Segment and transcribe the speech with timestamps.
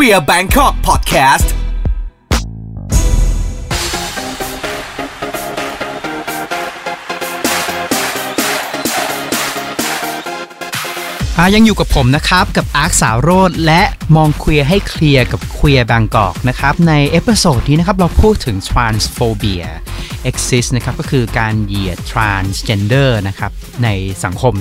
[0.00, 1.48] Queer Bangkok Podcast
[11.36, 13.82] อะยังอยู่กับผมนะครับ กับอาร์คสาวโรดและ
[14.16, 19.66] มอง queer ให้เคลียร์กับ Queer Bangkok นะครับ ใน episode นี้นะครับ เราพูดถึง transphobia
[20.30, 23.52] exist นะครับ ก็คือการเหยียด transgender นะครับ
[23.84, 23.88] ใน
[24.24, 24.54] สังคม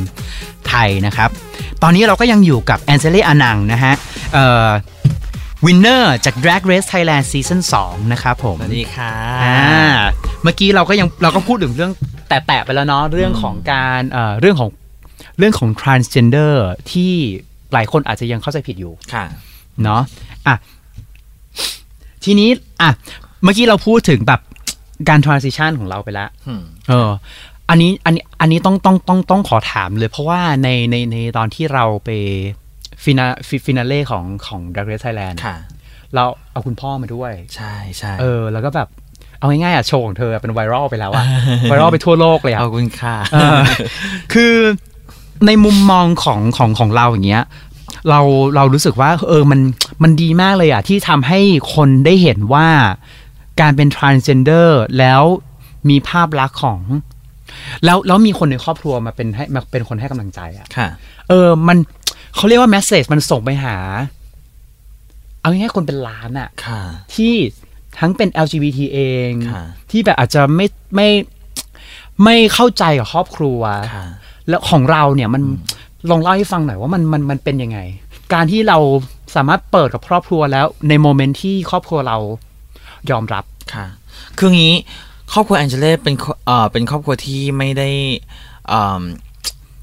[0.68, 1.30] ไทยนะครับ
[1.84, 3.94] ตอนนี้เราก็ยังอยู่กับแอนเจลี่ อานังนะฮะ
[5.66, 9.60] winner จาก Drag Race Thailand Season 2 นะครับผมสวัสดีค่ะอ่า
[10.44, 11.92] เมื่อกี้เราก็ยังเราก็พูดถึงเรื่อง
[12.28, 14.70] แตะๆไปแล้วเนาะเรื่องของการเอ่อเรื่องของ
[15.38, 16.54] เรื่องของ transgender
[16.92, 17.12] ที่
[17.74, 19.26] หลายคนอาจจะยังเข้าใจผิดอยู่ค่ะ
[19.84, 20.02] เนาะ
[20.48, 20.56] อะ
[22.24, 22.50] ทีนี้
[22.82, 22.90] อะ
[23.44, 24.42] เมื่อกี้เราพูดถึงแบบ
[25.10, 27.10] การ transition ของเราไปแล้วอืมเออ
[27.70, 32.10] อันนี้อันนี้อันนี้ต้องต้องต้องต้องขอถามเลย เพราะว่าในในในตอนที่เราไป
[33.04, 35.56] fina finale ของของ Drag Race Thailand ค่ะ
[36.14, 38.88] เราเอาคุณพ่อมาด้วย ใช่ใช่เออ แล้วก็แบบ
[39.40, 41.26] เอาง่ายๆอะโชว์ของเธอเป็นไวรัลไปแล้วอะ
[41.70, 43.60] ไวรัลไปทั่วโลกเลยอะขอบคุณค่ะเออ
[44.34, 44.54] คือ
[45.48, 47.46] ในมุมมองของของของเราอย่างเงี้ย
[48.10, 48.20] เรา
[48.56, 49.60] เรารู้สึกว่า เออมัน
[50.04, 51.40] มันดีมากเลยอะที่ทำให้
[51.76, 52.68] คนได้เห็นว่า
[53.62, 55.22] การเป็น transgender แล้ว
[55.90, 56.80] มีภาพลักษณ์ของ
[57.86, 60.90] แล้วแล้วมีคนในครอบครัวมาเป็นให้มาเป็นคนให้กำลังใจอะค่ะ
[61.30, 61.78] เออ มัน
[62.36, 63.78] เขาเรียกว่า message มันส่งไปหา
[65.42, 66.82] เอาง่ายๆคนเป็นล้านอะค่ะ
[67.16, 67.34] ที่
[68.00, 71.10] ทั้งเป็น LGBT เองค่ะที่แบบอาจจะไม่ไม่
[72.24, 73.60] ไม่เข้าใจกับครอบครัว
[73.96, 74.06] ค่ะ
[74.50, 75.42] แล้วของเราเนี่ยมัน
[76.10, 77.80] ลองเล่าให้ฟังหน่อยว่ามันมันมันเป็นยังไง
[78.34, 78.78] การที่เรา
[79.36, 82.18] สามารถเปิดกับครอบครัวแล้วในโมเมนต์ที่ครอบครัวเรา
[83.12, 83.44] ยอมรับ
[83.74, 83.86] ค่ะ
[84.38, 84.74] คืองี้
[85.34, 87.90] ครอบครัวแองเจเล่เป็นครเอ่อเป็นครอบครัวที่ไม่ได้
[88.72, 89.04] อ่า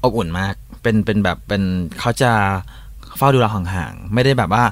[0.03, 1.61] อบอุ่นมาก เป็นเป็นแบบเป็น
[1.99, 2.31] เขาจะ
[3.17, 4.63] เฝ้าดูเราห่างๆไม่ได้แบบว่า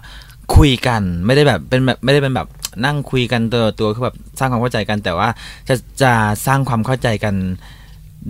[0.56, 2.48] คุยกันไม่ได้แบบเป็นแบบไม่ได้เป็นแบบ
[2.86, 5.30] นั่งคุยกันตัวตัวคือแบบสร้างความเข้าใจกัน แต่ว่า
[5.70, 6.12] จะจะ
[6.46, 7.36] สร้างความเข้าใจกัน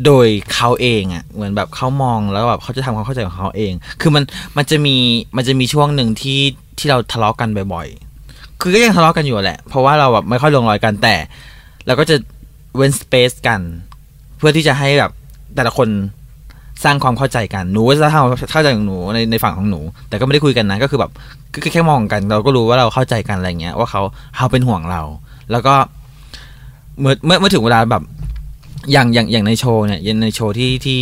[0.06, 4.24] โดยเขาเองอะ่ะเหมือนแบบเขามองแล้วแบบเขาจะทำความเข้าใจของเขาเอง คือมัน
[4.58, 4.96] มันจะมี
[5.36, 6.40] มันจะมีช่วงหนึ่งที่
[6.78, 11.16] ที่เราทะเลาะกันบ่อยๆ คือก็ยังทะเลาะกันอยู่แหละ เพราะว่าเราแบบไม่ค่อยลงรอยกันแต่
[11.88, 12.16] เราก็จะ
[12.76, 13.62] เว้นสเปซกัน
[14.38, 15.12] เพื่อที่จะให้แบบ
[15.56, 15.90] แต่ละคน
[16.84, 19.80] สร้างความเข้าใจกัน หนูก็จะทำเข้าใจของหนูในในฝั่งของหนู
[20.10, 21.12] แต่ก็ไม่ได้คุยกันนะ ก็คือแบบ
[21.54, 24.02] ก็แค่แค่มองกัน เราก็รู้ว่าเราเข้าใจกันอะไรเงี้ย ว่าเขา
[24.36, 25.02] เขาเป็นห่วงเรา
[25.52, 25.76] แล้วก็
[27.00, 28.04] เมื่อเมื่อถึงเวลาแบบ
[28.92, 31.02] อย่างอย่างอย่างในโชว์เนี่ยในโชว์ที่ที่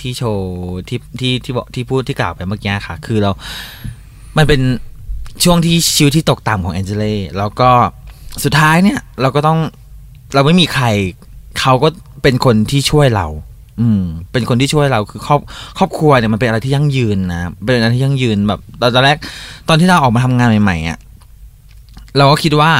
[0.00, 0.46] ที่โชว์
[0.88, 3.30] ที่ที่ที่บอกที่พูดที่กล่าวไปเมื่อกี้ค่ะ คือเรา
[4.36, 4.60] มันเป็น
[5.44, 7.70] ช่วงที่ชีวิตที่ตกต่ำของแองเจเล่แล้วก็
[8.44, 9.58] สุดท้ายเนี่ย เราก็ต้อง
[10.34, 10.86] เราไม่มีใคร
[11.60, 11.88] เขาก็
[12.22, 13.26] เป็นคนที่ช่วยเรา
[13.80, 15.40] อืม เป็นคนที่ช่วยเราคือครอบ
[15.78, 18.60] ครอบครัวเนี่ยมันเป็นอะไรที่ยั่งยืนนะเป็นอะไรที่ยั่งยืนแบบ
[18.94, 19.18] ตอนแรก
[19.68, 20.98] ตอนที่เราออกมาทำงานใหม่ๆอะ
[22.16, 22.72] เราก็คิดว่า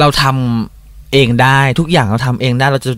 [0.00, 2.92] เราทำเองได้ทุกอย่างเราทำเองได้เราจะ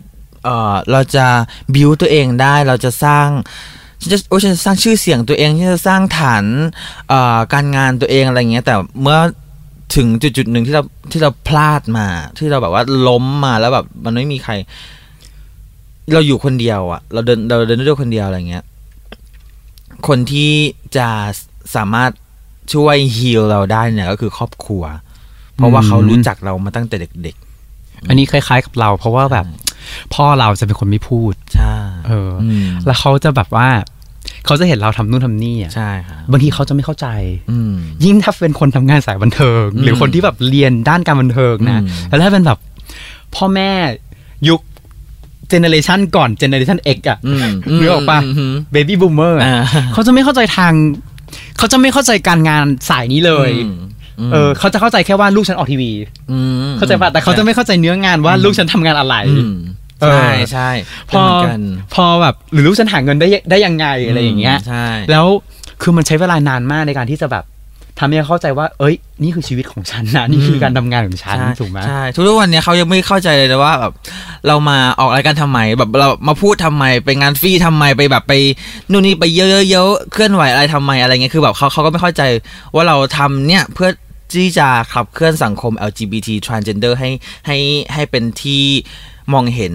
[0.44, 1.26] เอ่อเราจะ
[1.74, 3.28] บิวตัวเองได้เราจะสร้าง
[4.00, 6.44] ฉันจะโอ้ฉันจะสร้างชื่อเสียงตัวเองฉันจะสร้างฐาน
[7.08, 9.18] เอ่อการงานตัวเองอะไรเงี้ย แต่เมื่อ
[9.94, 12.06] ถึงจุดจุดๆหนึ่งที่เราที่เราพลาดมา
[12.38, 14.52] ที่เราแบบว่าล้มมาแล้วแบบ มันไม่มีใคร
[16.14, 18.64] เราอยู่คนเดียวอะเราเดินเราเดินด้วยคนเดียวอะไรเงี้ย
[20.08, 20.52] คนที่
[20.96, 21.08] จะ
[21.76, 22.10] สามารถ
[22.74, 24.82] ช่วยฮีลเราได้เนี่ยก็คือครอบครัว
[25.54, 27.36] เพราะว่าเขารู้จักเรามาตั้งแต่เด็ก
[28.08, 29.46] อันนี้คล้าย ๆ กับเรา เพราะว่าแบบ
[30.14, 31.74] พ่อเราจะเป็นคนไม่พูดๆใช่
[32.06, 33.68] เอออมแล้วเขาจะแบบว่า
[34.46, 37.06] เขาจะเห็นเราทำนู่นทำนี่อะใช่ค่ะบางทีเขาจะไม่เข้าใจ
[37.50, 37.72] อืม
[38.04, 42.58] ยิ่งถ้าเป็นคนทำงานสายบันเทิง หรือคนที่แบบเรียนด้านการบันเทิงนะอืมแล้วถ้าเป็นแบบ
[43.34, 43.70] พ่อแม่
[44.48, 44.60] ยุค
[45.48, 47.46] generation ก่อน generation X อะอืม
[47.80, 48.18] นึกออกปะ
[48.52, 49.54] อืม baby boomer อ่า
[49.92, 50.72] เขาจะไม่เข้าใจทาง
[51.58, 53.80] เขาจะไม่เข้าใจการงานสายนี้เลยอืม
[54.32, 55.90] เออเขาจะเข้าใจแค่ว่าลูกฉันออกทีวี
[56.70, 59.54] มเข้าใจปะแต่เขาจะไม่เข้าใจเนื้องานว่าลูกฉันทำงานอะไรอืมเออ
[60.08, 60.70] ใช่ใช่
[61.10, 61.62] พอเป็นเหมือนกัน
[61.94, 65.26] พอแบบหรือลูกฉันหาเงินได้ได้ยังไงอะไรอย่างเงี้ยใช่แล้ว
[65.82, 67.46] คือมันใช้เวลานานมากในการที่จะแบบ
[68.02, 73.92] ทำให้เขาเข้าใจว่า เอ้ย นี่คือชีวิตของฉันนะนี่คือการทำงานของฉันใช่ถูกไหมใช่ทุกวันเนี้ยเขายังไม่เข้าใจเลยนะว่าแบบ
[74.46, 78.32] เรามาออกรายการทำไมแบบเรามาพูดทำไมไปงานฟรีทำไมไปแบบไป
[78.90, 82.22] นู่นนี่ไปเยอะๆๆเคลื่อนไหวอะไรทำไมอะไรเงี้ยคือแบบเขาเขาก็ไม่เข้าใจ
[82.74, 83.90] ว่าเราทำเนี่ยเพื่อ
[84.34, 87.10] ที่จะขับเคลื่อนสังคม LGBT transgender ให้
[87.46, 87.58] ให้
[87.94, 88.62] ให้เป็นที่
[89.34, 89.74] มองเห็น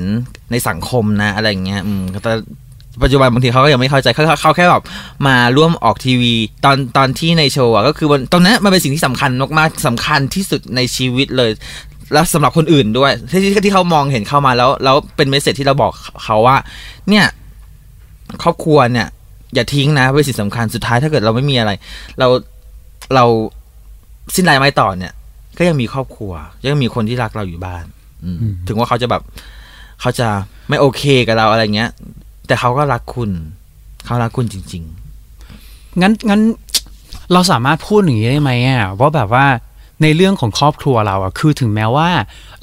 [0.51, 2.33] ในสังคมนะอะไรเงี้ยอืมแต่
[3.03, 4.83] ปัจจุบันบางทีเขาก็ยังไม่เข้าใจเขาเขาแค่แบบ
[5.27, 6.33] มาร่วมออกทีวี
[6.65, 11.51] ตอนตอนที่ในโชว์อะก็คือมันตรงนั้นมันเป็นสิ่งที่สำคัญมากๆสำคัญที่สุดในชีวิตเลย
[12.13, 15.91] แล้วสำหรับคนอื่นด้วยที่ที่ที่เขามองเห็นเข้ามาแล้ว แล้วเป็นเมสเซจที่เราบอก
[16.23, 16.57] เขาว่า
[17.09, 17.25] เนี่ย
[18.43, 19.07] ครอบครัวเนี่ย
[19.55, 21.71] อย่าทิ้งนะเป็นสิ่งสำคัญสุดท้ายถ้าเกิดเราไม่มีอะไร
[22.19, 22.27] เรา
[23.15, 23.25] เรา
[24.35, 25.13] สิ้นลายไม้ต่อเนี่ย
[25.57, 26.31] ก็ยังมีครอบครัว
[26.65, 27.85] ยังมีคนที่รักเราอยู่บ้าน
[28.67, 29.21] ถึงว่าเขาจะแบบ
[30.01, 30.27] เขาจะ
[30.69, 31.91] ไม่โอเคกับเราอะไรเงี้ย
[32.47, 33.31] แต่เขาก็รักคุณ
[34.05, 34.83] เขารักคุณจริง
[36.01, 36.41] งั้นงั้น
[37.33, 39.45] เราสามารถพูดอย่างนี้ได้ไหมอะว่าแบบว่า
[40.03, 42.09] ในเรื่องของครอบครัวเราอะคือถึงแม้ว่า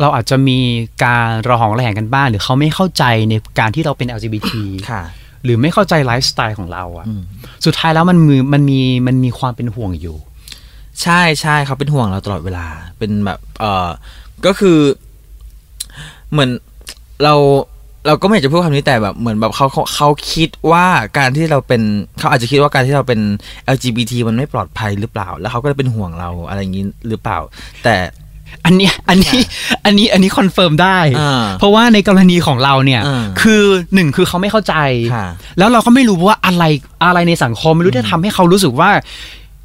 [0.01, 0.59] เราอาจจะมี
[1.05, 5.03] การระหองระแหงกันบ้างหรือเขาไม่เข้าใจในการที่เราเป็น LGBT ๆค่ะ
[5.45, 7.23] หรือไม่เข้าใจไลฟ์สไตล์ของเราอะอืม
[7.65, 10.17] สุดท้ายแล้วมันมีมันมีมันมีความเป็นห่วงอยู่
[11.03, 12.67] ใช่ใช่เขาเป็นห่วงเราตลอดเวลา
[12.99, 13.89] เป็นแบบเออ
[14.47, 14.79] ก็คือ
[16.33, 16.51] เหมือน
[17.25, 17.35] เรา
[18.07, 20.87] เราก็ไม่อยากจะพูดคำนี้แต่แบบเหมือนแบบเขาเขาเขาคิดว่า
[21.19, 21.83] การที่เราเป็น
[22.19, 23.21] เขาอาจจะคิดว่าการที่เราเป็น
[23.75, 27.39] LGBT มันไม่ปลอดภัยหรือเปล่า แล้วเขาก็เลยเป็นห่วงเราอะไรอย่างนี้หรือเปล่า
[27.85, 27.97] แต่
[28.65, 29.41] อันเนี้ยอันนี้
[29.85, 33.63] อันนี้อันนี้ confirm ได้อ่าเพราะว่าในกรณีของเราเนี่ยอ่าคือ
[33.95, 34.75] หนึ่งคือเขาไม่เข้าใจ
[35.15, 35.27] ค่ะ
[35.59, 36.65] แล้วเราก็ไม่รู้ว่าอะไร
[37.05, 38.91] อะไรในสังคมไม่รู้ที่ทำให้เขารู้สึกว่า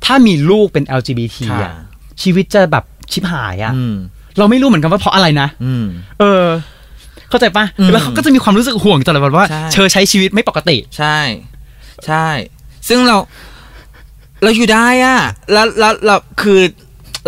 [0.05, 1.71] ถ้ามีลูกเป็น LGBT อะค่ะ
[2.21, 3.95] ชีวิตจะแบบชิบหายอะอืม
[4.37, 5.85] เราไม่รู้เหมือนกันว่าเพราะอะไรนะอืม
[6.19, 6.45] เออ
[7.29, 11.17] เข้าใจปะอืมแล้วเขาก็จะมีความรู้สึกห่วงตลอดว่าใช่เธอใช้ชีวิตไม่ปกติ ใช่
[12.05, 12.27] ใช่
[12.87, 13.17] ซึ่งเรา
[14.43, 15.17] เราอยู่ได้อะ
[15.51, 16.59] แล้วแล้วเราคือ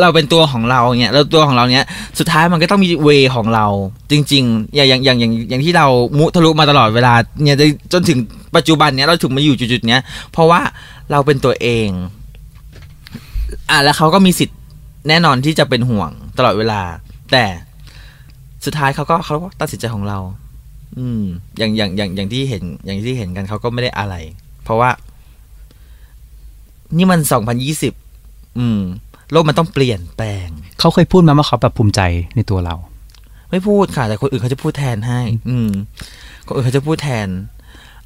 [0.02, 1.86] เราเป็นตัวของเราเนี่ยเราตัวของเราเนี่ย
[2.20, 3.66] สุดท้ายมันก็ต้องมีเวของเรา
[4.12, 7.14] จริง ๆ อย่างอย่างอย่างอย่างอย่างที่เรามุทะลุมาตลอดเวลา
[7.44, 7.58] เนี่ย
[7.94, 8.18] จนถึง
[8.56, 10.02] ปัจจุบันเนี้ยเราถึงมาอยู่จุดๆเนี้ย
[10.32, 10.62] เพราะว่า
[11.12, 11.88] เราเป็นตัวเอง
[13.70, 14.58] อะแล้วเขาก็มีสิทธิ์
[15.08, 16.82] แน่นอนที่จะเป็นห่วง ตลอดเวลา
[17.32, 17.46] แต่
[18.66, 20.20] สุดท้ายเขาก็เขาก็ตัดสินใจของเรา
[21.00, 21.24] อืม
[21.58, 24.16] อย่างอย่างอย่างอย่างที่เห็น อย่างที่เห็นกันเขาก็ไม่ได้อะไร
[24.64, 24.90] เพราะว่า
[26.98, 27.94] นี่มันสองพันยี่สิบ
[28.60, 28.82] อืม
[29.32, 30.48] โลกมันต้องเปลี่ยนแปลง
[30.80, 32.02] เขาเคยพูดมาว่าเขาแบบภูมิใจ
[32.36, 32.76] ในตัวเรา
[33.52, 35.70] ไม่พูดค่ะ แต่คนอื่นเขาจะพูดแทนให้ อืม
[36.48, 37.28] คนอื่นเขาจะพูดแทน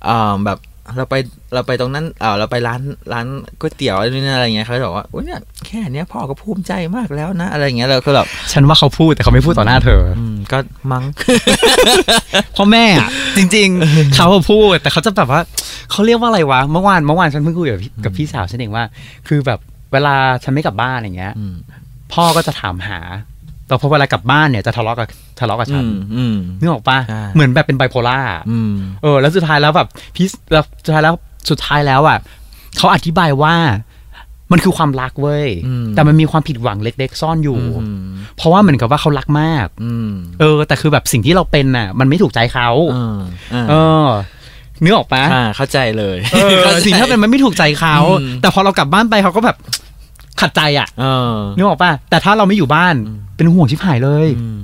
[0.07, 0.59] อ่าแบบ
[0.97, 1.15] เราไป
[1.53, 2.81] เราไปตรงนั้นอ่าเราไปร้าน
[3.13, 3.25] ร้าน
[3.59, 10.57] ก๋วยเตี๋ยวอะไรนี่อะไรเงี้ยเขาจะบอกว่าโอ้ยเนี่ยแค่เนี้ยพ่อก็ภูมิใจมากแล้วนะ อะไรเงี้ยเราก็แบบฉันว่าเขาพูดแต่เขาไม่พูดต่อหน้าเธอ อืมก็
[10.91, 11.03] มั้ง
[12.56, 15.41] พ่อแม่อะจริง ๆ เขาพูดแต่เขาจะแบบว่า
[15.91, 18.83] เขาเรียกว่าอะไรวะเมื่อวานเมื่อวานฉันเพิ่งคุยกับพี่กับพี่สาวฉันเองว่า
[19.27, 19.59] คือแบบ
[19.94, 21.56] เวลาฉันไม่กลับบ้านอย่างเงี้ยอืม
[22.13, 23.00] พ่อก็จะถามหา
[23.73, 25.07] แต่พอเวลากลับบ้านเนี่ยจะทะเลาะกับ
[25.39, 28.73] ทะเลาะกับอืฉันมอืมนึกออกปะใช่เหมือนแบบเป็นไบโพล่าอืม
[29.03, 31.15] เออ แล้วสุดท้ายแล้วแบบพี่แล้วสุดท้ายแล้ว
[31.49, 32.17] สุดท้ายแล้วอะ
[32.77, 33.55] เขาอธิบายว่า
[34.51, 38.01] มันคือความรักเว้ยอืมแต่มันมีความผิดหวังเล็ก ๆ ซ่อนอยู่อืม
[38.37, 40.09] เพราะว่าเหมือนกับว่าเขารักมากอืม
[40.39, 43.19] เออ แต่คือแบบสิ่งที่เราเป็นน่ะ มันไม่ถูกใจเขาเออ
[43.51, 43.73] เออเอ
[44.05, 44.07] อ
[44.83, 49.57] นึกออกปะอ่าเข้าใจเลยเออข้าใจสิ่งที่เป็นมันไม่ถูกใจเขาอืมแต่พอเรากลับบ้านไปเขาก็แบบ
[50.41, 54.59] ขัดใจอะเออนึกออกปะแต่ถ้าเราไม่อยู่บ้านอืม เป็นห่วงชิบหายเลยอืม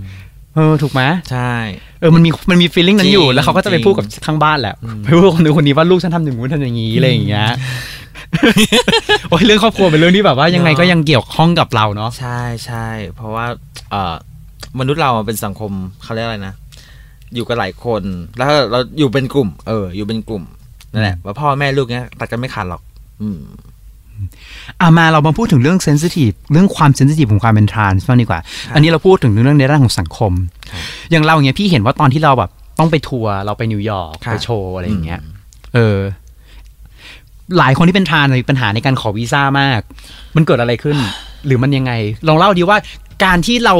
[0.55, 1.01] เออถูกไหม
[1.31, 1.51] ใช่
[1.99, 7.47] เออมันมีมันมีฟีลลิ่งนั้นอยู่จริงแล้วเขาก็จะไปจริงพูดกับข้างบ้านแหละอืมไปพูดกับคนนู้นคนนี้ว่าลูกฉันทำอย่างนู้นทำอย่างนี้อะไรอย่างเงี้ย
[9.29, 13.45] โอ้ยเรื่องครอบครัวเป็นเรื่องที่แบบว่ายังไงก็ยังเกี่ยวข้องกับเราเนาะใช่ใช่เพราะว่า
[13.91, 14.15] เอ่อ
[14.79, 15.71] มนุษย์เราเป็นสังคม
[16.03, 16.53] เขาเรียกอะไรนะ
[17.35, 18.01] อยู่กับหลายคน
[18.37, 20.43] แล้วเราอยู่เป็นกลุ่ม เออ อยู่เป็นกลุ่ม
[20.93, 22.81] นั่นแหละว่าพ่อแม่ลูกเนี้ยตัดกันไม่ขาดหรอก
[23.21, 23.39] อืม
[24.81, 30.31] อะมาเรามาพูดถึงเรื่องเซนซิทีฟเรื่องความเซนซิทีฟของความเป็นทรานส์บ้างดีกว่าครับอันนี้เราพูดถึงเรื่องในด้านของสังคม
[30.71, 30.81] ครับ
[31.11, 35.21] อย่างเราอย่างเงี้ยพี่เห็นว่าตอนที่เราแบบต้องไปทัวร์เราไปนิวยอร์กครับไปโชว์อะไรอย่างเงี้ย
[35.75, 35.97] เออ
[37.57, 39.81] หลายคนที่เป็นทรานส์มีปัญหาในการขอวีซ่ามาก
[40.35, 40.97] มันเกิดอะไรขึ้น
[41.45, 41.91] หรือมันยังไง
[42.27, 42.77] ลองเล่าดีว่า
[43.23, 43.75] การที่เรา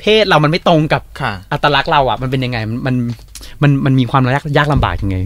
[0.00, 2.94] เพศเรามันไม่ตรงกับค่ะอัตลักษณ์เราอะ มันเป็นยังไง มันมัน
[3.62, 5.16] มันมันมีความยากยากลำบากยังไง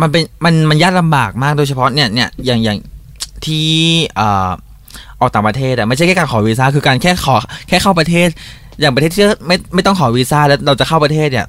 [0.00, 2.78] มันเป็นมันมันยากลำบากมากโดยเฉพาะเนี่ยเนี่ยอย่างอย่าง
[3.46, 3.68] ที่
[4.16, 4.50] เอ่อ
[5.20, 7.36] ออกต่างประเทศอะไม่ใช่แค่การขอวีซ่าคือการแค่ขอ
[7.68, 8.28] แค่เข้าประเทศ
[8.80, 11.46] อย่างประเทศที่ไม่ไม่ต้องขอวีซ่าแล้วเราจะเข้าประเทศเนี่ย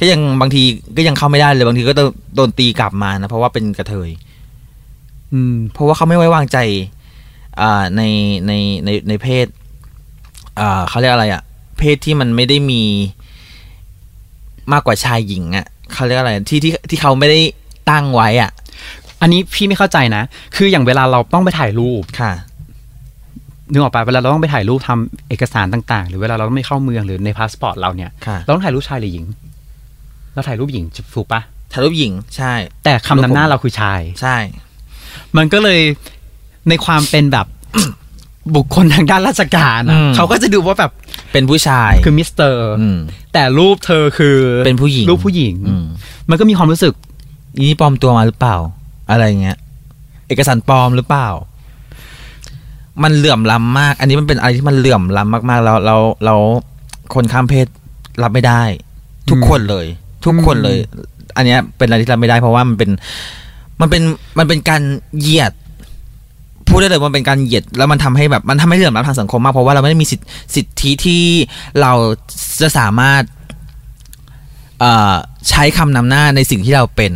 [0.00, 0.62] ก็ยังบางที
[0.96, 4.10] ก็ยังเข้าไม่ได้เลยบางทีก็โดนโดนตีกลับมานะเพราะว่าเป็นกระเทย
[5.32, 6.58] อืม เพราะว่าเขาไม่ไว้วางใจ
[7.60, 8.02] อ่าใน
[8.46, 8.52] ใน
[8.84, 9.46] ในในเพศ
[10.60, 11.42] อ่าเขาเรียกอะไรอะ
[11.78, 12.82] เพศที่มันไม่ได้มี
[14.72, 17.40] มากกว่าชายหญิงอะ เขาเรียกอะไรที่ที่ที่เขาไม่ได้
[17.90, 18.50] ตั้งไว้อะ
[19.22, 20.22] อันนี้พี่ไม่เข้าใจนะ
[20.56, 22.32] คืออย่างเวลาเราต้องไปถ่ายรูปค่ะ
[23.70, 29.26] นึกออกปะเวลาเราต้องไปถ่ายรูปทำเอกสารต่างๆ หรือเวลาเราต้องไปเข้าเมืองหรือในพาสปอร์ตเราเนี่ยค่ะเราต้องถ่ายรูปชายหรือหญิง
[30.34, 30.84] เราถ่ายรูปหญิง
[31.14, 31.40] ถูกปะ
[31.72, 32.52] ถ่ายรูปหญิงใช่
[32.84, 34.36] แต่คำนำหน้าเราคือชาย ใช่
[35.36, 35.80] มันก็เลย
[36.68, 37.46] ในความเป็นแบบ
[38.56, 40.92] บุคคลทางด้านราชการอะเขาก็จะดูว่าแบบ
[41.34, 42.98] เป็นผู้ชายคือมิสเตอร์อืม
[43.32, 44.36] แต่รูปเธอคือ
[44.66, 45.84] เป็นผู้หญิงรูปผู้หญิงอืม
[46.30, 46.94] มันก็มีความรู้สึก
[47.56, 48.56] อีนี่ปลอมตัวมาหรือเปล่า
[49.10, 49.58] อะไรเงี้ย
[50.28, 51.28] เอกสารปลอมหรือเปล่า
[53.02, 56.40] มันเหลื่อมล้ำมาก อันนี้มันเป็นอะไรที่มันเหลื่อมล้ำมากๆแล้วแล้วแล้ว
[57.14, 57.66] คนข้ามเพศ
[58.22, 58.62] รับไม่ได้
[59.30, 59.86] ทุกคนเลย
[60.24, 60.76] ทุกคนเลย
[61.36, 62.90] อันเนี้ยเป็นอะไรที่รับไม่ได้ เพราะว่ามันเป็น
[63.80, 64.02] มันเป็น
[64.38, 64.82] มันเป็นการ
[65.18, 65.63] เหยียดผ
[66.68, 71.22] พูดได้เลยว่าเป็นการเหยียดแล้วมันทำให้แบบมันทำให้เหลื่อมล้ำทางสังคมมากเพราะว่าเราไม่ได้มีสิทธิสิทธิที่
[71.80, 71.92] เรา
[72.60, 73.22] จะสามารถ
[74.80, 75.14] เอ่อ
[75.50, 77.12] ใช้คำนำหน้าในสิ่งที่เราเป็น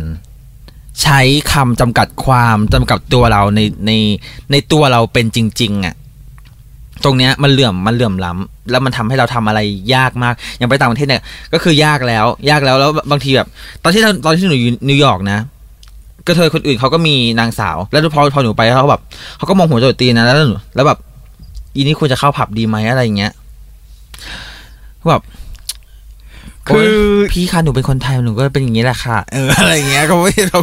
[1.03, 1.19] ใช้
[1.53, 3.91] คำจำกัดความจำกัดตัวเราในใน
[4.51, 5.95] ในตัวเราเป็นจริง ๆอะ่ะ
[7.03, 9.59] ตรงเนี้ยมันเหลื่อมมันเหลื่อมล้ำแล้วมันทำให้เราทำอะไร
[9.95, 13.47] ยากมาก อย่างไปต่างประเทศเนี่ยก็คือยากแล้ว ยากแล้วแล้วบางทีแบบ
[13.83, 15.39] ตอนที่เราตอนที่หนูอยู่นิวยอร์กนะ
[16.29, 19.01] กระเทยคนอื่นเขาก็มีนางสาว แล้วพอพอหนูไปเขาแบบ
[19.37, 20.99] เขาก็มองหัวจดตีนนะแล้วหนูแล้วแบบ
[21.75, 23.31] อีนี่ควรจะเข้าผับดีไหมอะไรอย่างเงี้ย
[25.09, 25.23] แบบ
[26.67, 26.89] คือโย
[27.31, 30.59] พี่คะหนูเป็นคนไทยหนูก็เป็นอย่างนี้แหละค่ะเอออะไรอย่างเงี้ยก็ไม่เรา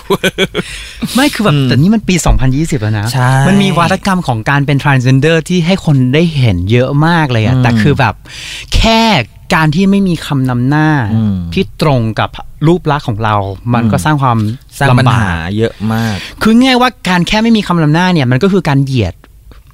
[1.15, 2.15] ไม่คือแบบอืมแต่นี่มันปี
[2.49, 8.15] 2020 แล้วนะใช่มันมีวัฒกรรมของการเป็น transgender ที่ให้คนได้เห็นเยอะมากเลยอะอืมแต่คือแบบ
[8.75, 9.01] แค่
[9.55, 12.31] การที่ไม่มีคำนำหน้าอืมที่ตรงกับ
[12.67, 13.37] รูปลักษณ์ของเรา
[13.75, 14.39] มันก็อืมสร้างความ
[14.79, 19.15] สร้างปัญลำบาหากเยอะมาก คือง่ายว่าการแค่ไม่มีคำนำหน้าเนี่ยมันก็คือการเหยียด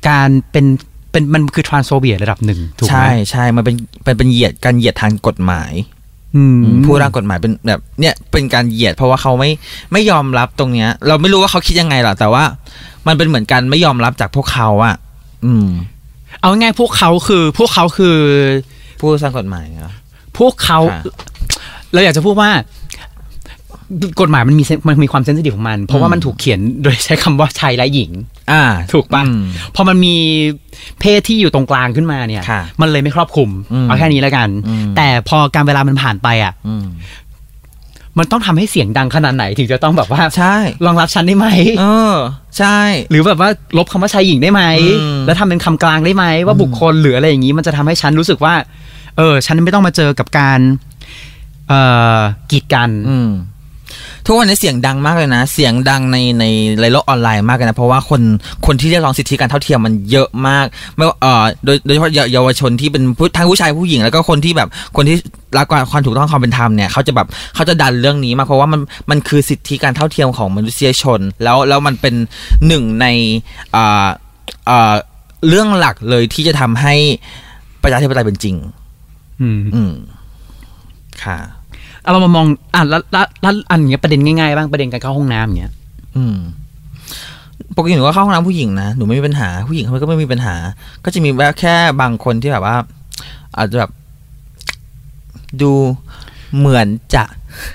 [0.08, 0.66] การเป็น
[1.10, 5.72] เป็นมันคือ transphobia ระดับหนึ่งถูกไหมใช่ใช่มันเป็นเป็นเป็นเหยียดการเหยียดทางกฎหมาย
[6.36, 9.50] อืมผู้ร่างกฎหมายเป็นแบบเนี่ยเป็นการเหยียดเพราะว่าเขาไม่
[9.92, 12.44] ไม่ยอมรับตรงเนี้ย เราไม่รู้ว่าเขาคิดยังไงหรอกแต่ว่า
[13.06, 14.96] มันเป็นเหมือนกันไม่ยอมรับจากพวกเขาอะ
[15.46, 15.68] อืม
[16.40, 18.16] เอาง่ายๆพวกเขาคือ พวกเขาคือ
[19.02, 19.92] ผู้สร้างกฎหมายเหรอ
[20.38, 21.02] พวกเขา ค่ะ
[21.92, 22.50] เราอยากจะพูดว่า
[24.20, 28.10] กฎหมายมันมีเซนมันมีความเซนซิทีฟของมัน เพราะว่ามันถูกเขียนโดยใช้คำว่าชายและหญิง
[28.52, 29.44] อ่า ถูกปะอืม
[29.74, 30.16] พอมันมี
[31.00, 36.86] เพศที่อยู่ตรงกลางขึ้นมาเนี่ย ค่ะมันเลยไม่ครอบคลุมอืมเอาแค่นี้แล้วกัน อืม แต่พอการเวลามันผ่านไปอะ อืม
[38.18, 40.56] มันต้องทำให้เสียงดังขนาดไหนถึงจะต้องแบบว่าใช่
[40.86, 41.46] รองรับฉันได้ไหม
[41.80, 42.14] เออ
[42.58, 42.78] ใช่
[43.10, 44.62] หรือแบบว่าลบคำว่าชายหญิงได้ไหม
[45.00, 48.54] อืม แล้วทำเป็นคำกลางได้ไหมว่าบุคคลหรืออะไรอย่างนี้มันจะทำให้ฉันรู้สึกว่า
[49.18, 50.60] เออ ฉันไม่ต้องมาเจอกับการ
[51.68, 51.80] เอ่
[52.18, 53.30] อกีดกัน อืม
[54.26, 56.44] ทุกวันนี้เสียงดังมากเลยนะ เสียงดังในใน
[56.80, 58.22] ในโลกออนไลน์มากเลยนะ เพราะว่าคน
[58.66, 60.66] คนที่เรียกร้องสิทธิการเท่าเทียมมันเยอะมาก
[60.96, 63.02] ไม่ว่าเอ่อโดยโดยเฉพาะเยาวชนที่เป็น
[63.36, 65.16] ทั้งผู้ชายผู้หญิง แล้วก็คนที่แบบคนที่
[65.56, 72.14] รักความถูกต้องความเป็นธรรมเนี่ยเขาจะแบบเขาจะดันเรื่องนี้มากเพราะว่ามันมันคือสิทธิการเท่าเทียมของมนุษยชน แล้วแล้วมันเป็น
[72.66, 73.06] หนึ่งใน
[73.74, 74.06] อ่า
[74.68, 74.94] อ่า
[75.48, 76.94] เรื่องหลักเลยที่จะทำให้
[77.82, 78.56] ประชาธิปไตยเป็นจริง
[79.42, 79.92] อืมอืม
[81.24, 81.38] ค่ะ
[82.02, 85.72] เอาเรามามองอะแล้วแล้วแล้วอันเนี้ยประเด็นง่ายๆบ้างประเด็นการเข้าห้องน้ำอย่างเงี้ย
[86.16, 86.36] อืม
[87.76, 90.54] ปกติหนูก็เข้าห้องน้ำผู้หญิงนะหนูไม่มีปัญหาผู้หญิงเขาก็ไม่มีปัญหา
[91.04, 92.76] ก็จะมีแบบแค่บางคนที่แบบว่า
[93.56, 93.90] อาจจะแบบ
[95.62, 95.72] ดู
[96.58, 97.24] เหมือนจะ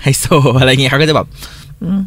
[0.01, 0.25] ไฮโซ
[0.59, 1.27] อะไรเงี้ยเขาก็จะแบบ
[1.83, 2.01] อืม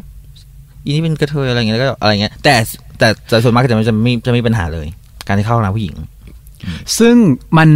[0.83, 2.53] อีนี่เป็นกระเทยอะไรเงี้ยแล้วก็อะไรเงี้ยแต่
[2.97, 4.87] แต่แต่ส่วนมากจะไม่จะไม่จะไม่มีปัญหาเลย
[5.27, 5.95] การที่เข้าห้องน้ำผู้หญิง
[6.99, 7.15] ซึ่ง
[7.57, 7.69] มัน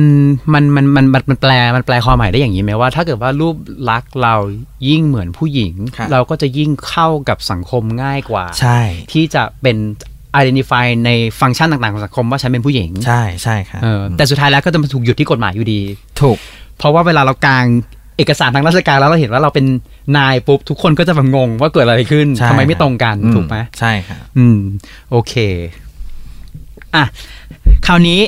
[0.54, 3.56] มันมันมันมันมันแปลมันแปลความหมายได้อย่างนี้ไหมว่า ถ้าเกิดว่ารูป
[3.89, 4.36] ลักษณ์เรา
[4.89, 8.80] ยิ่งเหมือนผู้หญิงครับเราก็จะยิ่งเข้ากับสังคมง่ายกว่า ใช่
[9.12, 9.77] ที่จะเป็น
[10.42, 15.82] identify ในฟังก์ชันต่างๆของสังคมว่าฉันเป็นผู้หญิง ใช่ใช่ค่ะเออแต่สุดท้ายแล้วก็จะมาถูกหยุดที่กฎหมายอยู่ดี
[16.22, 16.38] ถูก
[16.77, 17.65] เพราะว่าเวลาเรากาง
[18.18, 19.65] เอกสารทางราชการแล้วเราเห็นว่าเราเป็น
[20.18, 24.60] นายปุ๊บทุกคนก็จะแบบงงว่าเกิดอะไรขึ้นใช่ทำไมไม่ตรงกันอืถูกไหมใช่ค่ะอืม
[25.12, 25.34] โอเค
[26.96, 27.04] อะ
[27.88, 28.20] คราวนี้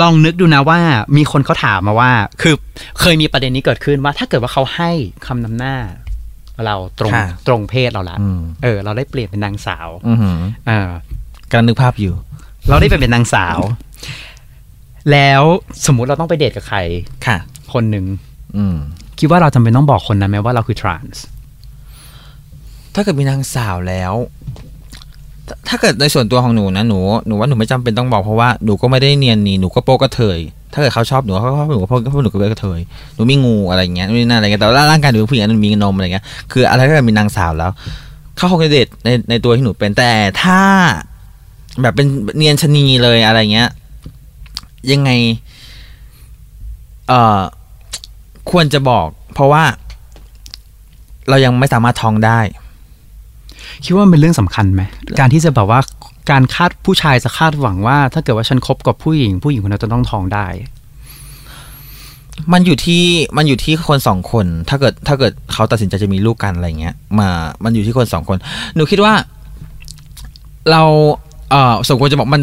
[0.00, 0.78] ลองนึกดูนะว่า
[1.16, 2.10] มีคนเขาถามมาว่า
[2.42, 2.54] คือ
[3.00, 4.90] เคยมีประเด็นนี้เกิดขึ้นว่า ถ้าเกิดว่าเขาให้
[5.26, 5.76] คำนำหน้า
[6.64, 10.90] เราตรงค่ะตรงเพศเราละอืม เออ เราได้เปลี่ยนเป็นนางสาวอือหือเออ
[11.52, 12.14] การนึกภาพอยู่
[12.68, 13.58] เราได้เปลี่ยนเป็นนางสาว
[15.12, 15.42] แล้ว
[15.86, 16.78] สมมุติเราต้องไปเดทกับใคร
[17.26, 17.36] ค่ะ
[17.72, 18.06] คนหนึ่ง
[18.56, 18.76] อืม
[19.18, 21.24] คิดว่าเราจำเป็นต้องบอกคนนั้นไหมว่าเราคือทรานส์
[22.94, 24.12] ถ้าเกิดมีนางสาวแล้ว
[25.68, 30.38] ถ้าเกิดในส่วนตัวของหนูนะหนูหนูว่าหนูไม่จำเป็นต้องบอกเพราะว่าหนูก็ไม่ได้เนียนนีหนูก็โป๊กระเทย
[30.72, 32.80] ถ้าเกิดเขาชอบหนูเขาชอบหนูเพราะเพราะหนูก็เป็นกระเทย
[33.14, 37.72] หนูมีงูอะไรเงี้ยนู่นนี่นั่นอะไรเงี้ยแต่ว่าร่างกายหนูเป็นผู้หญิงหนูมีนมอะไรเงี้ยคืออะไรถ้าเกิดมีนางสาวแล้ว
[38.36, 40.10] เขาคงจะเดทในในตัวที่หนูเป็นแต่
[40.42, 40.60] ถ้า
[41.82, 43.68] แบบเป็นเนียนชะนีเลยอะไรเงี้ย
[44.92, 45.10] ยังไง
[47.08, 47.40] เอ่อ
[48.50, 49.64] ควรจะบอก เพราะว่า
[51.28, 52.38] เรายังไม่สามารถท้องได้
[53.84, 54.82] คิดว่ามันเป็นเรื่องสำคัญไหม
[55.18, 55.80] การที่จะแบบว่า
[56.30, 60.46] การคาดผู้ชายจะคาดหวังว่า ถ้าเกิดว่าฉันคบกับผู้หญิง ผู้หญิงคนนั้นจะต้องท้องได้
[62.52, 63.04] มันอยู่ที่
[63.36, 67.28] มันอยู่ที่คนสองคน ถ้าเกิดถ้าเกิดเขาตัดสินใจจะมีลูกกันอะไรเงี้ย มา
[67.64, 68.38] มันอยู่ที่คนสองคน
[68.74, 69.14] หนูคิดว่า
[70.70, 70.82] เรา
[71.50, 72.42] เอ่อสมควรจะบอกมัน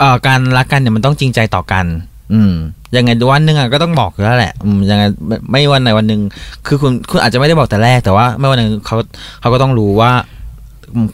[0.00, 1.86] เอ่อการรักกันเนี่ยมันต้องจริงใจต่อกัน
[2.32, 2.54] อืม
[2.96, 6.20] ยังไงวันหนึ่งอะก็ต้องบอกอยู่แล้วแหละอืมยังไงไม่ไม่วันไหนวันหนึ่ง
[6.66, 8.96] คือคุณคุณอาจจะไม่ได้บอกแต่แรกแต่ว่า ไม่วันหนึ่งเขา
[9.40, 10.35] เขาก็ต้องรู้ว่าอืม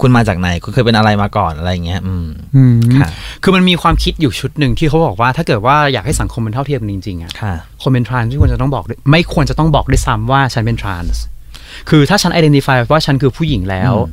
[0.00, 3.08] คุณมาจากไหนคุณเคยเป็นอะไรมาก่อนอะไรเงี้ยอืมอืมค่ะ
[3.42, 11.22] คือมันมีความคิดอยู่ชุดหนึ่งที่เขาบอกว่า ถ้าเกิดว่าอยากให้สังคมมันเท่าเทียมกันจริงๆอะค่ะคนเป็นทรานส์ไม่ควรจะต้องบอกด้วยไม่ควรจะต้องบอกด้วยซ้ำว่าฉันเป็นทรานส์
[11.90, 14.08] คือถ้าฉัน identify ว่าฉันคือผู้หญิงแล้วอืม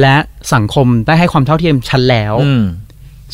[0.00, 0.14] และ
[0.54, 2.64] สังคมได้ให้ความเท่าเทียมฉันแล้วอืม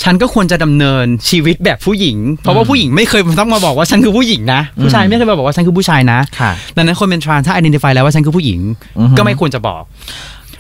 [0.03, 8.61] ฉันก็ควรจะดำเนินชีวิตแบบผู้หญิง เพราะว่าผู้หญิงไม่เคยต้องมาบอกว่าฉันคือผู้หญิงนะ ผู้ชายไม่เคยมาบอกว่าฉันคือผู้ชายนะค่ะดังนั้นคนเป็นทรานถ้า identify แล้วว่าฉันคือผู้หญิง
[8.99, 9.83] อือฮึก็ไม่ควรจะบอก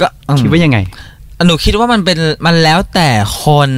[0.00, 0.78] ก็อืมคิดว่ายังไง
[1.46, 3.08] หนูคิดว่ามันเป็นมันแล้วแต่
[3.44, 3.70] คน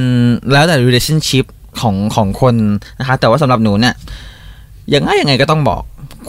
[0.51, 1.45] แล้วแต่ relationship
[1.81, 2.55] ของของคน
[2.99, 3.93] นะคะ แต่ว่าสำหรับหนูเนี่ย
[4.93, 5.81] ยังไงยังไงก็ต้องบอก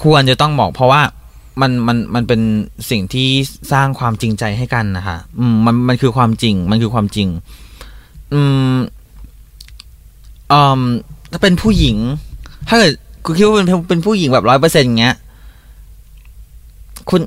[0.03, 1.03] ควรจะต้องบอก เพราะว่า
[1.61, 2.41] มันมันมันเป็น
[2.91, 3.29] สิ่งที่
[3.73, 7.29] สร้างความจริงใจให้กันนะคะ อืมมันมันคือความจริง มันคือความจริง
[8.33, 8.41] อื
[8.75, 8.77] ม
[10.53, 10.81] อืม
[11.33, 11.97] ถ้าเป็นผู้หญิง
[12.69, 12.93] ถ้าเกิด
[13.25, 15.17] คุณคิดว่าเป็นเป็นผู้หญิงแบบร้อยเปอร์เซ็นต์เงี้ย
[17.11, 17.21] คุณ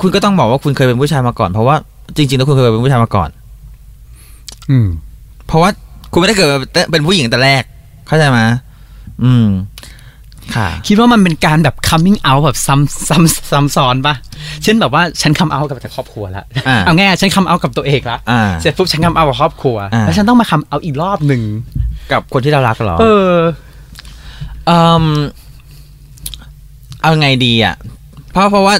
[0.00, 1.76] คุณก็ต้องบอกว่าคุณเคยเป็นผู้ชายมาก่อน เพราะว่า
[2.16, 3.30] จริงๆแล้วคุณเคยเป็นผู้ชายมาก่อน
[4.70, 4.88] อืม
[5.46, 5.70] เพราะว่า
[6.12, 6.58] คุณไม่ได้เกิดมา
[6.92, 7.62] เป็นผู้หญิงแต่แรก
[8.06, 8.38] เข้าใจไหม
[9.24, 9.48] อืม
[10.54, 14.14] ค่ะ คิดว่ามันเป็นการแบบ coming out แบบซ้ำซ้ำซ้ำซ้อนปะ
[14.62, 21.42] เช่นแบบว่าฉัน come out กับแต่ครอบครัวละอ่าเอาง่ายๆฉัน come out กับตัวเองละอ่าเสร็จปุ๊บฉัน come out กับครอบครัวอ่าแล้วฉันต้องมา come out อีกรอบหนึ่ง
[22.12, 23.32] กับคนที่เรารักเหรอ เออ
[24.66, 24.70] เอ
[25.02, 25.04] ม
[27.02, 27.74] เอาไงดีอะ
[28.30, 28.74] เพราะเพราะว่า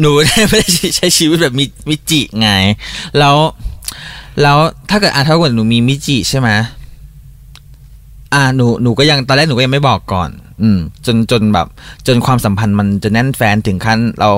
[0.00, 2.50] หนูไม่ได้ใช้ชีวิตแบบมิมิจิไง
[3.18, 3.36] แล้ว
[4.42, 4.58] แล้ว
[4.90, 6.48] ถ้าเกิดอะถ้าเกิดหนูมีมิจิใช่ไหม
[8.34, 10.30] อ่าหนูหนูก็ยังตอนแรกหนูก็ยังไม่บอกก่อน
[10.62, 11.66] อืม จนจนแบบ
[12.06, 14.30] จนความสัมพันธ์มันจะแน่นแฟนถึงขั้นเรา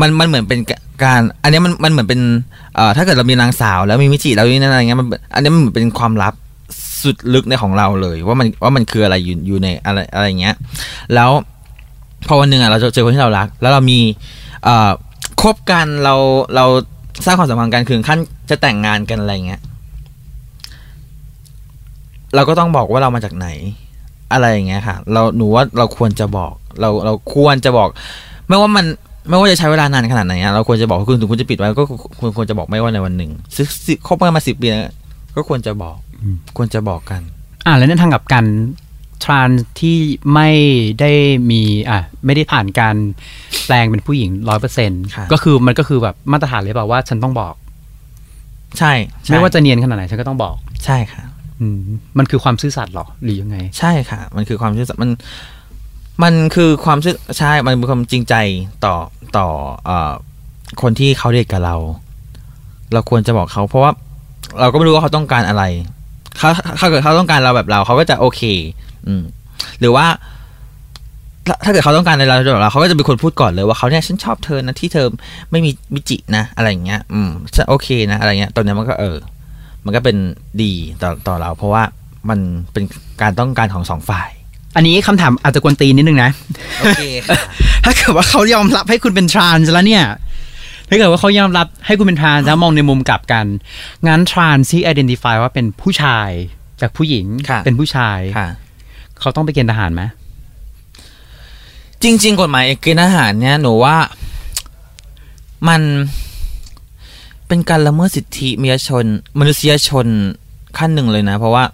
[0.00, 0.60] มันมันเหมือนเป็น
[1.04, 2.20] การ อันนี้มันมันเหมือนเป็น
[2.76, 6.34] เอ่อถ้าเกิดเรามีนางสาว แล้วมีมิจิแล้วนี่นั่นอะไรเงี้ยมันอันนี้มันเหมือนเป็นความลับ
[7.02, 10.54] สุดลึกในของเราเลย ว่ามันว่ามันคืออะไรอยู่อยู่ในอะไรอะไรเงี้ย
[11.14, 11.30] แล้ว
[12.26, 14.00] พอวันหนึ่งอะเราเจอคนที่เรารัก แล้วเรามี
[14.64, 14.90] เอ่อ
[15.42, 16.14] คบกันเรา
[16.56, 16.64] เรา
[17.24, 18.18] สร้างความสัมพันธ์กันถึงขั้น
[18.50, 19.60] จะแต่งงานกันอะไรเงี้ย
[22.34, 23.48] เราก็ต้องบอกว่าเรามาจากไหน
[24.32, 27.88] อะไรอย่างเงี้ยค่ะ เราหนูว่าเราควรจะบอก เราเราควรจะบอก
[28.48, 28.86] ไม่ว่ามัน
[29.28, 31.84] ไม่ว่าจะใช้เวลานานขนาดไหนอะเราควรจะบอกคุณถึงคุณจะปิดไว้ก็
[32.18, 34.86] ควรควรจะบอกไม่ว่าในวันหนึ่งสิสิคบกันมาสิบปีแล้ว
[35.36, 37.20] ก็ควรจะบอกอืมควรจะบอกกัน
[37.66, 38.44] อ่าแล้วในทางกลับกัน
[39.24, 39.48] ทราน
[39.80, 39.98] ที่
[40.34, 40.50] ไม่
[41.00, 41.12] ได้
[41.50, 42.96] มีอะไม่ได้ผ่านการ
[43.66, 47.54] แปลงเป็นผู้หญิงร้อยเปอร์เซ็นต์ครับก็คือมันก็คือแบบมาตรฐานเลยเปล่าว่าฉันต้องบอก
[48.78, 48.92] ใช่
[49.24, 51.22] ใช่ไม่ว่าจะเนียนขนาดไหนฉันก็ต้องบอก ใช่ค่ะ
[51.60, 51.80] อืม
[52.18, 55.10] มันคือความซื่อสัตย์หรอหรือยังไง ใช่ค่ะ มันคือความซื่อสัตย์มัน
[56.22, 58.34] มันคือความซื่อใช่ มันเป็นความจริงใจ
[58.84, 58.94] ต่อ
[59.36, 59.48] ต่อ
[59.84, 60.12] เอ่อ
[60.82, 61.76] คนที่เขาเด็กกับเรา
[62.92, 63.92] เราควรจะบอกเขาเพราะว่า
[64.60, 65.64] เราก็ไม่รู้ว่าเขาต้องการอะไร
[66.38, 66.48] เขา
[66.80, 68.42] ถ้าเกิดเขาต้องการเราแบบเราเขาก็จะโอเค
[69.08, 69.22] อืม
[69.80, 70.06] หรือว่า
[71.46, 75.06] ถ้าถ้าเกิดเขาต้องการในเราแบบเราเขาก็จะเป็นคนพูดก่อนเลยว่าเขาเนี่ยฉันชอบเธอนะที่เธอ
[75.50, 79.16] ไม่มีมิจินะอะไรอย่างเงี้ย อืมฉันโอเคนะอะไรเงี้ยตอนนี้ยมันก็เออ
[79.84, 80.16] มันก็เป็น
[80.62, 81.82] ดีต่อต่อเรา เพราะว่า
[82.28, 82.38] มัน
[82.72, 82.84] เป็น
[83.22, 84.30] การต้องการของสองฝ่าย
[84.76, 86.30] อันนี้คำถามอาจจะกวนตีนนิดนึงนะ
[86.80, 87.38] โอเคค่ะ
[87.84, 90.04] ถ้าเกิดว่าเขายอมรับให้คุณเป็นทรานส์แล้วเนี่ย
[90.88, 93.46] ถ้าเกิดว่าเขายอมรับให้คุณเป็นทรานส์แล้วมองในมุมกลับกัน
[94.06, 96.30] งั้นทรานส์ที่ identify ว่าเป็นผู้ชาย
[96.80, 98.48] จากผู้หญิงค่ะเป็นผู้ชายค่ะ
[99.22, 100.02] เขาต้องไปเกณฑ์ทหารไหม
[102.02, 103.96] จริง ๆ กฎหมายเกณฑ์ทหารเนี่ยหนูว่า
[105.68, 105.80] มัน
[107.48, 109.04] เป็นการละเมิดสิทธิมนุษยชน
[109.40, 110.06] มนุษยชน
[110.78, 111.64] ขั้นหนึ่งเลยนะ เพราะว่า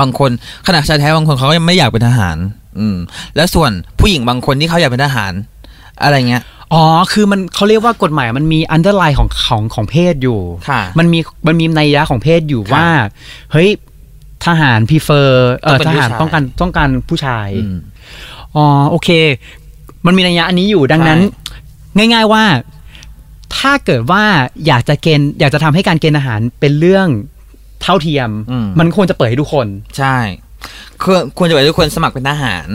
[0.00, 0.30] บางคน
[0.66, 2.36] ขณะชายแท้บางคนเขาก็ยังไม่อยากเป็นทหาร
[2.78, 2.96] อืม
[3.36, 5.32] แล้วส่วนผู้หญิงบางคนที่เขาอยากเป็นทหาร
[6.02, 12.86] อะไรเงี้ยอ๋อ คือมันเขาเรียกว่ากฎหมายมันมี underline ของของของเพศอยู่ค่ะมันมีมันมีนัยยะของเพศอยู่ค่ะว่า
[13.52, 13.68] เฮ้ย
[14.46, 17.78] ทหารพีเฟอร์เออต้องเป็นทหารผู้ชายต้องการต้องการผู้ชายอืม
[18.56, 19.08] อ๋อโอเค
[20.06, 21.20] มันมีนัยยะอันนี้อยู่ดังนั้น
[21.96, 22.44] ง่าย ๆว่า
[23.56, 24.24] ถ้าเกิดว่า
[24.66, 27.08] อยากจะเกณฑ์อยากจะทำให้การเกณฑ์อาหารเป็นเรื่อง
[27.82, 29.66] เท่าเทียมอืมมันควรจะเปิดให้ทุกคน
[29.98, 30.16] ใช่
[31.02, 32.68] ควรควรจะไปทุกคนสมัครเป็นทหาร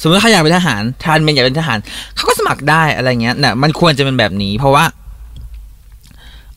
[0.00, 1.78] สมมติว่าใครอยากเป็นทหารทานเมนอยากเป็นทหาร
[2.16, 4.84] เขาก็สมัครได้อะไรเงี้ยน่ะมันควรจะเป็นแบบนี้ เพราะว่า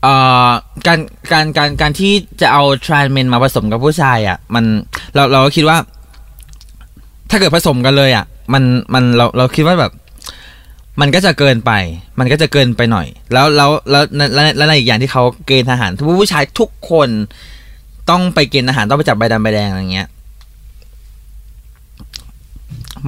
[0.02, 0.14] เอ่
[0.48, 0.50] อ
[0.88, 1.00] การ
[1.32, 4.66] การการการที่จะเอาทรานเมนมาผสมกับผู้ชายอะ มัน
[5.16, 5.78] เราเราก็คิดว่า
[7.30, 9.92] ถ้าเกิดผสมกันเลยอะ มันมันเราเราคิดว่าแบบ
[11.02, 11.72] มันก็จะเกินไป
[12.20, 14.04] มันก็จะเกินไปหน่อย แล้วแล้วแล้ว
[14.36, 17.10] แล้วในอีกอย่างที่เขาเกณฑ์ทหารทุกผู้ชายทุกคน
[18.10, 20.08] ต้องไปเกณฑ์ทหารต้องไปจับใบดำใบแดงอะไรเงี้ย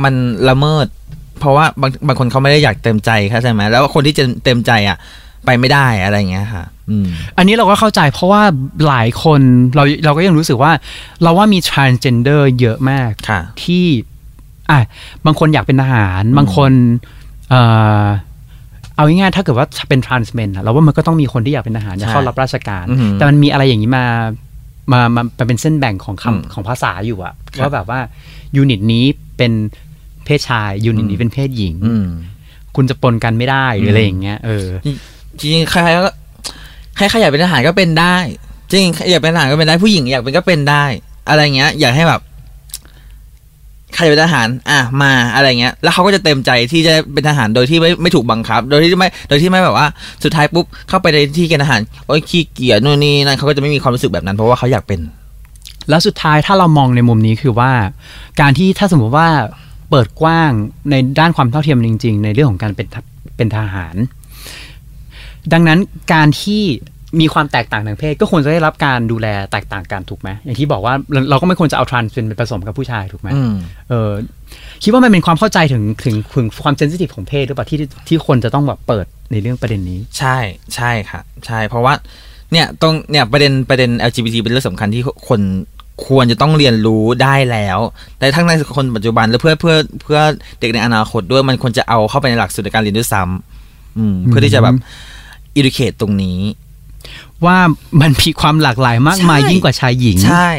[0.03, 0.13] มัน
[0.49, 0.87] ละเมิด
[1.39, 4.97] เพราะว่าบางบางคนเขาไม่ได้อยากเต็มใจเข้าใจไหมแล้วคนที่จะเต็มใจอะ
[5.45, 7.05] ไปไม่ได้อะไรเงี้ยค่ะ อืม
[7.37, 8.41] อันนี้เราก็เข้าใจเพราะว่า
[8.87, 9.41] หลายคน
[9.75, 10.71] เราเราก็ยังรู้สึกว่า
[11.23, 13.85] เราว่ามี transgender เยอะมากค่ะที่
[14.71, 14.79] อะ
[15.25, 16.71] บางคนอยากเป็นทหาร บางคน
[17.49, 17.61] เอ่
[18.03, 18.05] อ
[18.95, 24.05] เอาง่ายๆถ้าเกิดว่าเป็น trans men อะเราว่ามันก็ต้องมีคนที่อยากเป็นทหารอยากเข้ารับราชการอือหือแต่มันมีอะไรอย่างนี้มา
[24.91, 27.99] มามามาเป็นเส้นแบ่งของอืมคำของภาษาอยู่อะครับว่าแบบว่า
[28.55, 29.03] ยูนิตนี้
[29.37, 29.51] เป็น
[30.25, 32.07] เพศชายยูนิตนี้เป็นเพศหญิงอืม
[32.75, 34.67] คุณจะปนกันไม่ได้หรืออะไรอย่างเงี้ยเออ
[35.39, 36.22] จริงๆ
[36.95, 38.17] ใครใครอยากเป็นทหารก็เป็นได้
[38.71, 40.83] จริงอยากเป็นทหารก็เป็นได้ผู้หญิงอยากเป็นก็เป็นได้
[41.29, 42.21] อะไรเงี้ย อยากให้แบบ
[43.95, 49.87] ใครเป็นทหาร อะ มา อะไรเงี้ย แล้วเขาก็จะเต็มใจที่จะเป็นทหาร โดยที่ไม่ไม่ถูกบังคับ โดยที่ไม่ โดยที่ไม่แบบว่า
[50.23, 54.99] สุดท้ายปุ๊บ เข้าไปในที่เกณฑ์ทหาร โอ้ยขี้เกียจ นู่นนี่นั่นเขาก็จะไม่มีความรู้สึกแบบนั้น เพราะว่าเขาอยากเป็น
[55.89, 57.71] แล้วสุดท้ายถ้าเรามองในมุมนี้คือว่า
[58.41, 59.27] การที่ถ้าสมมติว่า
[59.89, 60.51] เปิดกว้าง
[60.89, 62.87] ในด้านความเท่าเทียมจริง ๆ ในเรื่องของการเป็น
[63.37, 63.95] เป็นทหาร
[65.53, 65.79] ดังนั้น
[66.13, 66.63] การที่
[67.21, 73.53] มีความแตกต่างทางเพศก็ควรจะได้รับการดูแลแตกต่างกันถูกไหมอย่างที่บอกว่าเราเราก็ไม่ควรจะเอาทรานส์เป็นผสมกับผู้ชายถูกไหมอืม
[73.89, 74.11] เออ
[74.83, 80.37] คิดว่ามันเป็นความเข้าใจถึงถึงถึงความเซนซิทีฟของเพศหรือเปล่าที่ที่คนจะต้องแบบเปิดในเรื่องประเด็นนี้ ใช่
[80.75, 81.93] ใช่ค่ะ ใช่เพราะว่า
[82.51, 85.41] เนี่ยตรงเนี่ยประเด็นประเด็น LGBT เป็นเรื่องสำคัญที่คน
[86.07, 87.79] ควรจะต้องเรียนรู้ได้แล้ว
[88.17, 90.19] แต่ทั้งในคนปัจจุบันและเพื่อเพื่อเพื่อ
[90.59, 94.75] เด็กในอนาคตด้วยมันควรจะเอาเข้าไปในหลักสูตรในการเรียนด้วยซ้ำอืมเพื่อที่จะแบบ
[95.57, 96.39] educate ตรงนี้
[97.45, 97.57] ว่า
[98.01, 100.49] มันมีความหลากหลายมากมายใช่ยิ่งกว่าชายหญิง ใช่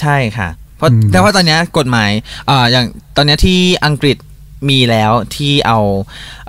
[0.00, 2.10] ใช่ค่ะ เพราะอืมแต่ว่าตอนเนี้ยกฎหมาย
[2.50, 4.16] อ่าอย่างตอนเนี้ยที่อังกฤษ
[4.68, 5.78] มีแล้วที่เอา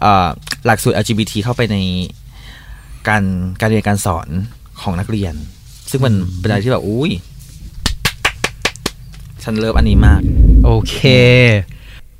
[0.01, 0.27] เอ่อ
[0.65, 1.77] หลักสูตร LGBT เข้าไปใน
[3.07, 3.23] การ
[3.59, 4.27] การเรียนการสอน
[4.81, 5.33] ของนักเรียน
[5.89, 7.11] ซึ่งมันเป็นอะไรที่แบบอุ้ย
[9.43, 10.21] ฉันเลิฟอันนี้มาก
[10.65, 10.97] โอเค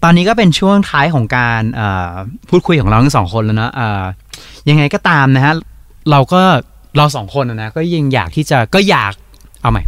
[0.07, 2.13] ตอนนี้ก็เป็นช่วงท้ายของการเอ่อ
[2.49, 4.03] พูดคุยของเราทั้งสองคนแล้วนะเอ่อ
[4.69, 5.53] ยังไงก็ตามนะฮะ
[6.11, 6.41] เราก็
[6.97, 9.13] เราสองคนนะนะก็ยังอยากที่จะก็อยาก
[9.61, 9.83] เอาใหม่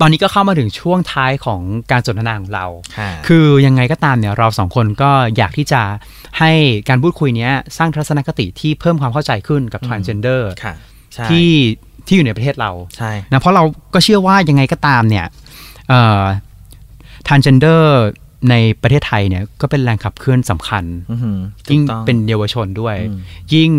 [0.00, 2.66] ตอนนี้ก็เข้ามาถึงช่วงท้ายของการสนทนาของเรา
[2.98, 5.82] ค่ะคือยังไงก็ตามเนี่ยเราสองคนก็อยากที่จะ
[6.38, 6.52] ให้
[6.88, 10.74] การพูดคุยเนี้ยสร้างทัศนคติที่เพิ่มความเข้าใจขึ้นกับ transgender ค่ะ
[11.14, 11.50] ใช่ที่
[12.06, 15.26] ที่อยู่ในประเทศเราใช่นะเพราะเราก็เชื่อว่ายังไงก็ตามเนี่ย
[15.88, 16.22] เอ่อ
[17.28, 17.84] transgender
[18.50, 23.18] ในประเทศไทยเนี่ยก็เป็นแรงขับเคลื่อนสำคัญอื้อหือถูยิ่งกต้องเป็นเยาวชนด้วยอืม
[23.54, 23.70] ยิ่ง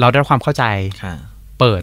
[0.00, 0.64] เราได้รับความเข้าใจ
[1.02, 1.14] ค่ะ
[1.58, 1.82] เปิด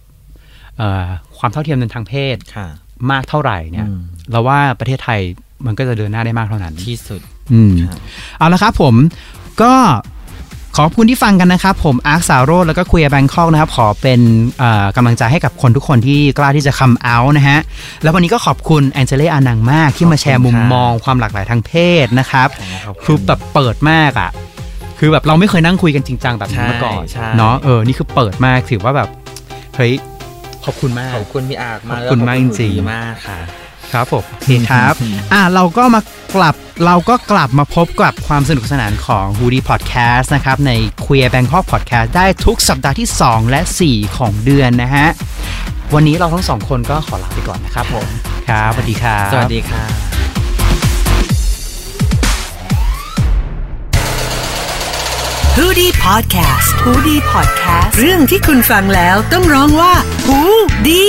[0.78, 2.67] เอ่อความเท่าเทียมในทางเพศค่ะ
[3.12, 5.19] มากเท่าไหร่เนี่ยอืมเราว่าประเทศไทย
[5.65, 7.21] มันก็จะเดินหน้าได้มากเท่านั้นที่สุด
[7.54, 7.97] อืมครับ
[8.38, 8.95] เอาละครับผม
[9.62, 9.73] ก็
[10.84, 14.20] ขอบคุณที่ฟังกันนะครับ ผมอาร์คสาวโรดแล้วก็คุยแบงคอกนะครับ ขอเป็น
[14.60, 17.60] เอ่อกำลังใจให้กับคนทุกคนที่กล้าที่จะคัมเอานะฮะ
[18.04, 21.72] แล้ววันนี้ก็ขอบคุณแองเจเล่อานังมากที่มาแชร์มุมมองความหลากหลายทางเพ
[22.04, 22.48] ศนะครับ
[22.86, 24.30] ขอบคุณคือแบบเปิดมากอะ
[25.00, 29.10] คือแบบเราไม่เคยนั่งคุยกันจริงจังแบบนี้มาก่อนใช่ใช่เนาะเออนี่คือเปิดมากถือว่าแบบ
[29.76, 29.94] เฮ้ย
[30.65, 33.39] ขอบคุณมากขอบคุณพี่อาร์ตมากขอบคุณมากจริงๆๆมากค่ะ
[33.93, 34.93] ครับผมโอเคครับ
[35.34, 36.02] อะเราก็มา
[36.36, 40.71] กลับเราก็กลับมาพบกับความสนุกสนานของ h o o die Podcast นะครับ ใน
[41.04, 45.08] Queer Bangkok Podcast ได้ทุกสัปดาห์ที่ 2 และ 4 ของเดือนนะฮะ
[45.95, 48.08] วันนี้เราทั้งสองคนก็ขอลาไปก่อนนะครับผม
[48.49, 49.84] ครับ สวัสดีครับ สวัสดีค่ะ
[55.58, 59.93] h o ดี้พอดแคสต์ฮูดี้พอดแคสต์เรื่องที่คุณฟังแล้วต้องร้องว่า
[60.25, 60.39] หู
[60.88, 61.06] ดี